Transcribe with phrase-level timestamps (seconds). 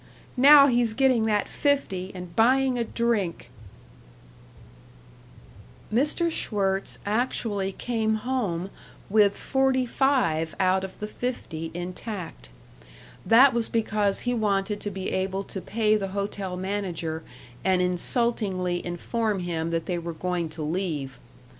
[0.35, 3.51] Now he's getting that fifty and buying a drink
[5.95, 5.95] "§4
[6.27, 6.31] Mr.
[6.31, 8.71] Schwirtz actually came home
[9.11, 12.49] with forty five out of the fifty intact.
[13.27, 17.21] That was because he wanted to be able to pay the hotel manager
[17.63, 21.19] and insultingly inform him that they were going to leave....